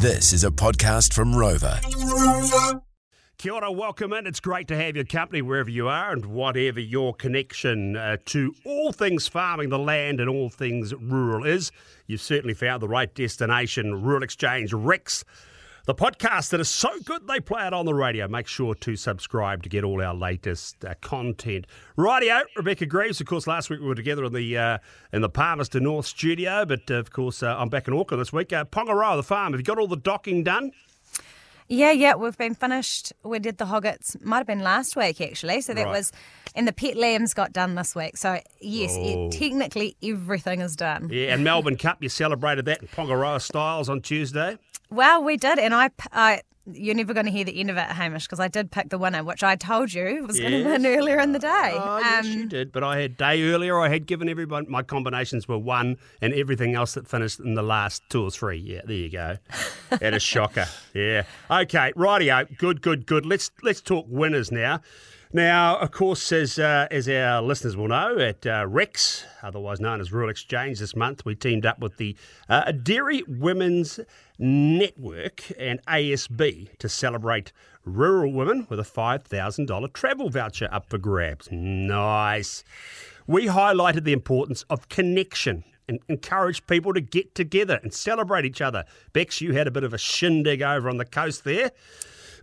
[0.00, 1.82] This is a podcast from Rova.
[3.36, 4.28] Kia ora, welcome in.
[4.28, 8.54] It's great to have your company wherever you are and whatever your connection uh, to
[8.64, 11.72] all things farming, the land, and all things rural is.
[12.06, 15.24] You've certainly found the right destination, Rural Exchange Rex.
[15.88, 18.28] The podcast that is so good they play it on the radio.
[18.28, 21.66] Make sure to subscribe to get all our latest uh, content.
[21.96, 23.22] Radio, Rebecca Greaves.
[23.22, 24.78] Of course, last week we were together in the uh,
[25.14, 28.34] in the Palmerston North studio, but uh, of course uh, I'm back in Auckland this
[28.34, 28.52] week.
[28.52, 29.54] Uh, Pongaroa, the farm.
[29.54, 30.72] Have you got all the docking done?
[31.68, 33.12] Yeah, yeah, we've been finished.
[33.22, 35.60] We did the hoggets, might have been last week actually.
[35.60, 35.92] So that Right.
[35.92, 36.12] was,
[36.54, 38.16] and the pet lambs got done this week.
[38.16, 39.26] So yes, Oh.
[39.28, 41.08] it, technically everything is done.
[41.12, 44.56] Yeah, and Melbourne Cup, you celebrated that in Pongaroa styles on Tuesday.
[44.90, 46.40] Well, we did, and I, p- I-
[46.72, 48.98] you're never going to hear the end of it, Hamish, because I did pick the
[48.98, 51.70] winner, which I told you was going to win earlier in the day.
[51.74, 52.72] Oh, yes, you Um, did.
[52.72, 53.78] But I had day earlier.
[53.78, 57.62] I had given everyone my combinations were one, and everything else that finished in the
[57.62, 58.58] last two or three.
[58.58, 59.36] Yeah, there you go.
[60.00, 60.66] Had a shocker.
[60.94, 61.22] Yeah.
[61.50, 62.56] Okay, rightio.
[62.58, 63.24] Good, good, good.
[63.24, 64.80] Let's let's talk winners now.
[65.32, 70.00] Now, of course, as uh, as our listeners will know, at uh, Rex, otherwise known
[70.00, 72.16] as Rural Exchange, this month we teamed up with the
[72.48, 74.00] uh, Dairy Women's
[74.38, 77.52] Network and ASB to celebrate
[77.84, 81.48] rural women with a $5,000 travel voucher up for grabs.
[81.50, 82.64] Nice.
[83.26, 88.62] We highlighted the importance of connection and encouraged people to get together and celebrate each
[88.62, 88.84] other.
[89.12, 91.70] Bex, you had a bit of a shindig over on the coast there.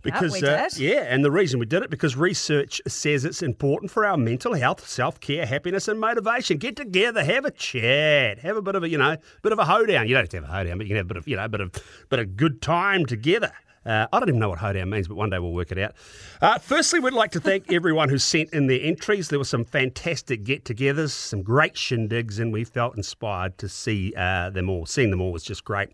[0.06, 3.90] Because we uh, yeah, and the reason we did it because research says it's important
[3.90, 6.58] for our mental health, self-care, happiness, and motivation.
[6.58, 9.64] Get together, have a chat, have a bit of a you know, bit of a
[9.64, 10.08] hoedown.
[10.08, 11.36] You don't have to have a hoedown, but you can have a bit of you
[11.36, 11.72] know, a bit of
[12.08, 13.52] bit of good time together.
[13.86, 15.94] Uh, I don't even know what hoedown means, but one day we'll work it out.
[16.42, 19.28] Uh, firstly, we'd like to thank everyone who sent in their entries.
[19.28, 24.50] There were some fantastic get-togethers, some great shindigs, and we felt inspired to see uh,
[24.50, 24.86] them all.
[24.86, 25.90] Seeing them all was just great.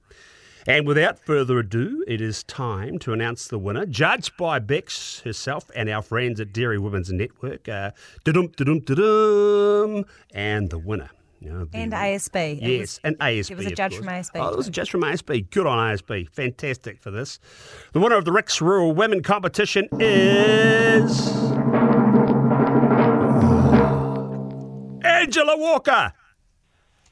[0.67, 5.71] And without further ado, it is time to announce the winner, judged by Bex herself
[5.75, 7.69] and our friends at Dairy Women's Network.
[7.69, 7.91] Uh,
[8.25, 11.11] da-dum, da-dum, da-dum, and the winner.
[11.45, 12.61] And ASB.
[12.63, 13.51] Yes, was- and ASB.
[13.51, 15.51] it was a judge from ASB Oh, it was a judge from ASB.
[15.51, 16.29] Good on ASB.
[16.31, 17.41] Fantastic for this.
[17.93, 21.29] The winner of the Rex Rural Women Competition is.
[25.05, 26.13] Angela Walker.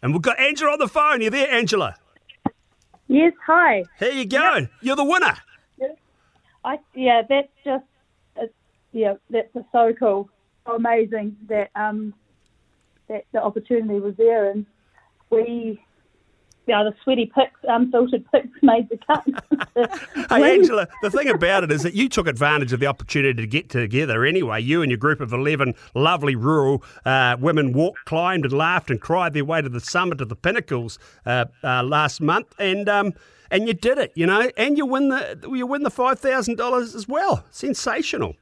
[0.01, 1.21] And we've got Angela on the phone.
[1.23, 1.97] You there, Angela?
[3.11, 3.85] Yes, hi.
[3.99, 4.69] Here you go.
[4.81, 5.37] You're the winner.
[6.65, 7.85] I yeah, that's just
[8.37, 8.55] it's,
[8.93, 10.31] yeah, that's just so cool,
[10.65, 12.15] so amazing that um
[13.09, 14.65] that the opportunity was there and
[15.29, 15.83] we
[16.71, 19.27] yeah the sweaty pics, unfiltered pics made the cut.
[20.31, 23.47] Hey, Angela, the thing about it is that you took advantage of the opportunity to
[23.47, 24.61] get together anyway.
[24.61, 29.01] You and your group of 11 lovely rural uh, women walked, climbed, and laughed and
[29.01, 32.55] cried their way to the summit of the pinnacles uh, uh, last month.
[32.59, 33.15] And um,
[33.51, 37.09] and you did it, you know, and you win the you win the $5,000 as
[37.09, 37.45] well.
[37.51, 38.37] Sensational.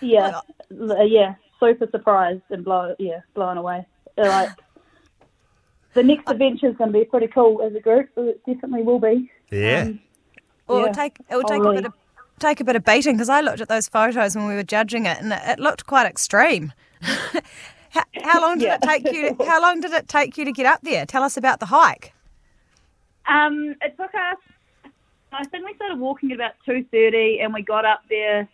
[0.00, 0.40] yeah,
[0.70, 3.86] yeah, super surprised and blown yeah blown away.
[4.16, 4.50] Like
[5.94, 8.08] the next adventure is going to be pretty cool as a group.
[8.16, 9.30] It definitely will be.
[9.50, 9.82] Yeah.
[9.82, 10.00] Um,
[10.66, 10.86] Well, it Yeah.
[10.88, 11.92] would take it would Oh, take a bit of
[12.38, 15.06] take a bit of beating because I looked at those photos when we were judging
[15.06, 16.72] it, and it, it looked quite extreme.
[17.90, 18.74] how, how long did Yeah.
[18.76, 19.34] it take you?
[19.34, 21.04] To, How long did it take you to get up there?
[21.06, 22.12] Tell us about the hike.
[23.28, 24.92] Um, it took us.
[25.32, 28.48] I think we started walking at about two thirty, and we got up there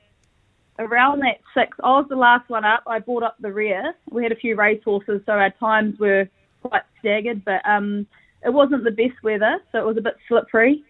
[0.79, 1.77] around that six.
[1.83, 2.83] I was the last one up.
[2.87, 3.95] I brought up the rear.
[4.11, 6.29] We had a few race horses, so our times were
[6.63, 8.07] quite staggered, but um,
[8.45, 10.83] it wasn't the best weather, so it was a bit slippery.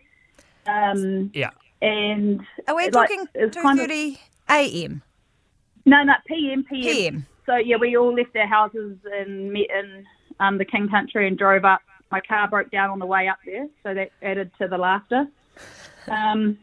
[0.67, 1.51] Um, Yeah.
[1.83, 4.21] and Are we it, like, talking it was two kind of- thirty
[4.51, 5.03] a.m.
[5.87, 6.83] no, no, PM, PM.
[6.83, 7.27] PM.
[7.47, 10.05] So yeah, we all left our houses and met in
[10.41, 11.81] um, the King Country and drove up.
[12.11, 15.27] My car broke down on the way up there, so that added to the laughter.
[16.09, 16.59] Um,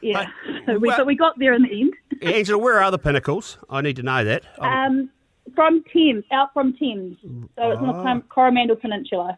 [0.00, 0.26] yeah,
[0.66, 1.94] so we, well- but we got there in the end.
[2.22, 3.58] Angela, where are the pinnacles?
[3.68, 4.42] I need to know that.
[4.60, 5.10] Um,
[5.56, 9.36] from Thames, out from Thames, so it's on the Cor- Coromandel Peninsula.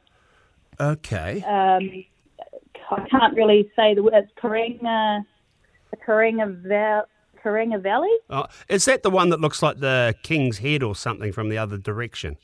[0.79, 1.43] okay.
[1.45, 2.05] Um,
[2.91, 4.15] I can't really say the word.
[4.15, 5.25] It's Karenga,
[6.07, 7.05] Karenga, Val,
[7.43, 8.11] Karenga Valley.
[8.31, 11.59] Oh, is that the one that looks like the King's Head or something from the
[11.59, 12.37] other direction?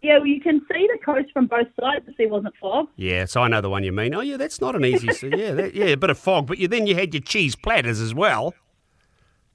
[0.00, 2.88] Yeah, well, you can see the coast from both sides there wasn't fog.
[2.96, 4.14] Yeah, so I know the one you mean.
[4.14, 5.06] Oh, yeah, that's not an easy.
[5.28, 8.00] yeah, that, yeah, a bit of fog, but you, then you had your cheese platters
[8.00, 8.52] as well.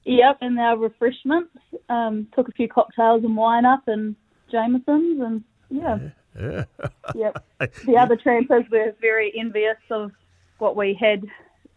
[0.08, 1.54] Yep, and our refreshments.
[1.90, 4.16] Um, took a few cocktails and wine up and
[4.50, 6.64] Jameson's and yeah.
[7.14, 7.44] yep.
[7.84, 10.12] The other trampers were very envious of
[10.58, 11.24] what we had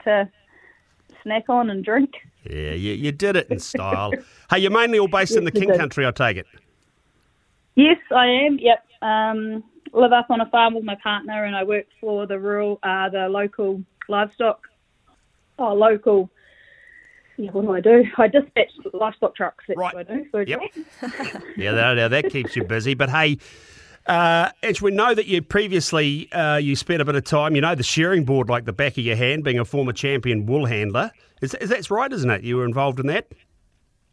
[0.05, 0.29] to
[1.23, 2.11] snack on and drink.
[2.49, 4.13] Yeah, you, you did it in style.
[4.49, 5.75] hey, you're mainly all based in the King.
[5.75, 6.47] Country, I take it.
[7.75, 8.59] Yes, I am.
[8.59, 8.85] Yep.
[9.01, 12.79] Um, live up on a farm with my partner, and I work for the rural,
[12.83, 14.67] uh, the local livestock,
[15.59, 16.29] oh, local.
[17.37, 18.03] Yeah, what do I do?
[18.17, 19.63] I dispatch livestock trucks.
[19.67, 19.93] That's Right.
[19.95, 20.25] what I do.
[20.31, 20.59] For Yep.
[21.57, 22.93] Yeah, that, that, keeps you busy.
[22.93, 23.37] But hey,
[24.07, 27.55] uh, Ange, we know that you previously uh, you spent a bit of time.
[27.55, 30.45] You know the shearing board like the back of your hand, being a former champion
[30.45, 31.11] wool handler.
[31.41, 32.43] Is, is that's right, isn't it?
[32.43, 33.27] You were involved in that.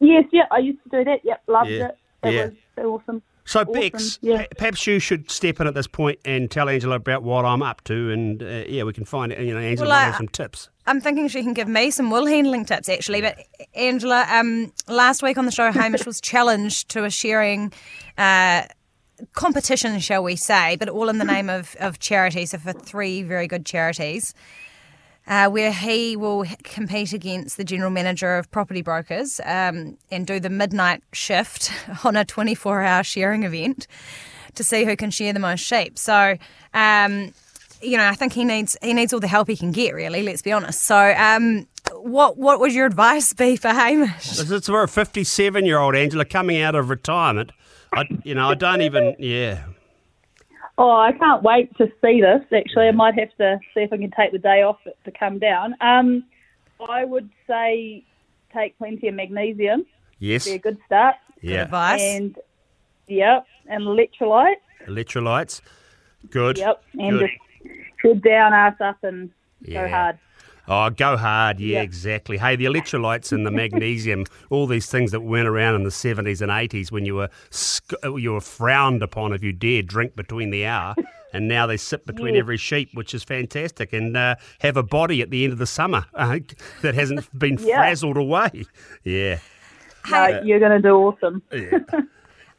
[0.00, 1.20] Yes, yeah, I used to do that.
[1.24, 1.86] Yep, loved Yeah.
[1.88, 1.98] it.
[2.22, 2.44] That Yeah.
[2.76, 3.22] was awesome.
[3.48, 4.44] So, Awesome, Bex, yeah.
[4.58, 7.82] perhaps you should step in at this point and tell Angela about what I'm up
[7.84, 10.28] to, and uh, yeah, we can find you know Angela Well, might I- have some
[10.28, 10.68] tips.
[10.86, 13.22] I'm thinking she can give me some wool handling tips actually.
[13.22, 13.38] But
[13.74, 17.72] Angela, um, last week on the show, Hamish was challenged to a shearing
[18.18, 18.62] uh,
[19.32, 22.44] competition, shall we say, but all in the name of, of charity.
[22.46, 24.34] So for three very good charities.
[25.28, 30.40] Uh, where he will compete against the general manager of property brokers um, and do
[30.40, 31.70] the midnight shift
[32.04, 33.86] on a 24 hour shearing event
[34.54, 35.98] to see who can shear the most sheep.
[35.98, 36.36] So,
[36.72, 37.32] um,
[37.82, 39.94] you know, I think he needs he needs all the help he can get.
[39.94, 40.82] Really, let's be honest.
[40.82, 44.38] So, um, what what would your advice be for Hamish?
[44.38, 47.52] Is for a 57 year old Angela coming out of retirement.
[47.92, 49.14] I, you know, I don't even.
[49.18, 49.64] Yeah,
[50.80, 52.40] Oh, I can't wait to see this.
[52.56, 55.38] Actually, I might have to see if I can take the day off to come
[55.40, 55.74] down.
[55.80, 56.24] Um,
[56.88, 58.04] I would say
[58.54, 59.84] take plenty of magnesium.
[60.20, 61.16] yes, Be a good start.
[61.42, 61.62] yeah.
[61.62, 62.00] Advice.
[62.00, 62.36] And
[63.08, 64.54] yep, and electrolytes.
[64.86, 65.60] Electrolytes,
[66.30, 66.58] good.
[66.58, 67.28] Yep, and good.
[67.64, 69.30] just head down, ass up, and
[69.62, 69.82] Yeah.
[69.84, 70.18] go hard.
[70.68, 71.58] Oh, go hard.
[71.60, 71.82] Yeah, Yeah.
[71.82, 72.36] exactly.
[72.36, 76.42] Hey, the electrolytes and the magnesium, all these things that went around in the 70s
[76.42, 80.50] and 80s when you were sc- you were frowned upon if you dared drink between
[80.50, 80.94] the hour.
[81.34, 82.40] And now they sit between Yeah.
[82.40, 85.66] every sheep, which is fantastic, and uh, have a body at the end of the
[85.66, 86.38] summer uh,
[86.80, 87.76] that hasn't been Yeah.
[87.76, 88.64] frazzled away.
[89.04, 89.38] Yeah.
[90.10, 91.42] No, you're going to do awesome.
[91.52, 91.80] yeah.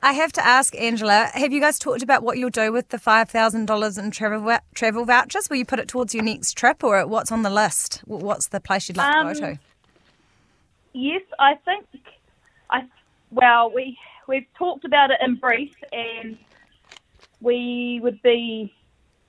[0.01, 2.97] I have to ask Angela, have you guys talked about what you'll do with the
[2.99, 5.49] five thousand dollars in travel travel vouchers?
[5.49, 8.01] Will you put it towards your next trip, or what's on the list?
[8.05, 9.59] What's the place you'd like Um, to go to?
[10.93, 11.85] Yes, I think.
[12.69, 12.83] I
[13.31, 13.97] well, we
[14.27, 16.37] we've talked about it in brief, and
[17.41, 18.73] we would be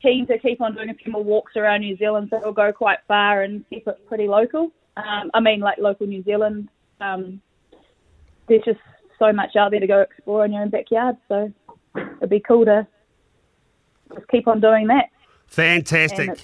[0.01, 2.73] keen to keep on doing a few more walks around New Zealand, so we'll go
[2.73, 4.71] quite far and keep it pretty local.
[4.97, 6.69] Um, I mean, like local New Zealand.
[7.01, 7.43] Um,
[8.47, 8.81] there's just
[9.21, 11.53] so much out there to go explore in your own backyard, so
[11.97, 12.87] it'd be cool to
[14.13, 15.11] just keep on doing that.
[15.47, 16.43] Fantastic.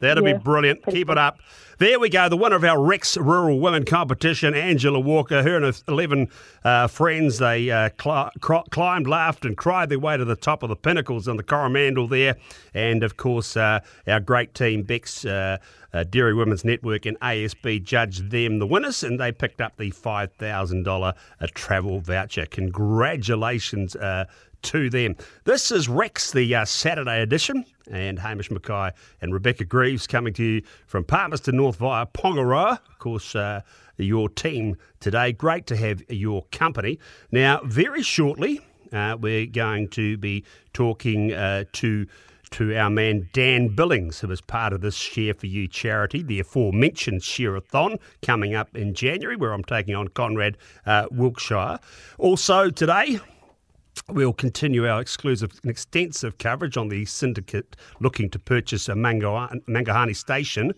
[0.00, 0.84] That'll Yeah, be brilliant.
[0.86, 1.40] Keep it up.
[1.78, 2.28] There we go.
[2.28, 5.42] The winner of our Rex Rural Women Competition, Angela Walker.
[5.42, 6.28] Her and her 11
[6.62, 8.30] uh, friends, they uh, cl-
[8.70, 12.06] climbed, laughed, and cried their way to the top of the pinnacles on the Coromandel
[12.06, 12.36] there.
[12.74, 15.58] And of course, uh, our great team, Bex uh,
[15.92, 19.90] uh, Dairy Women's Network and ASB, judged them the winners, and they picked up the
[19.90, 21.02] $5,000
[21.40, 22.46] uh, travel voucher.
[22.46, 23.96] Congratulations.
[23.96, 24.26] Uh,
[24.62, 25.14] to them.
[25.44, 28.90] This is Rex, the uh, Saturday edition, and Hamish Mackay
[29.20, 32.78] and Rebecca Greaves coming to you from Palmerston North via Pongaroa.
[32.88, 33.60] Of course, uh,
[33.96, 35.32] your team today.
[35.32, 36.98] Great to have your company.
[37.30, 38.60] Now, very shortly,
[38.92, 42.06] uh, we're going to be talking uh, to
[42.50, 46.38] to our man Dan Billings, who is part of this Share for You charity, the
[46.38, 50.56] aforementioned Share-a-thon, coming up in January, where I'm taking on Conrad
[50.86, 51.80] uh, Wilkshire.
[52.16, 53.18] Also today,
[54.10, 60.14] We'll continue our exclusive and extensive coverage on the syndicate looking to purchase a Mangaohane
[60.14, 60.74] station.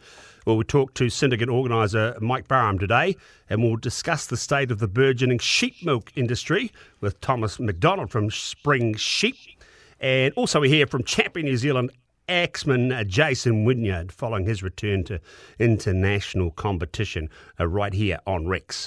[0.47, 3.17] Well, talk to syndicate organiser Mike Barham today,
[3.51, 8.31] and we'll discuss the state of the burgeoning sheep milk industry with Thomas McDonald from
[8.31, 9.35] Spring Sheep.
[9.99, 11.91] And also, we hear from champion New Zealand
[12.29, 15.21] axeman uh, Jason Wynyard following his return to
[15.59, 17.29] international competition
[17.59, 18.85] uh, right here on Rex.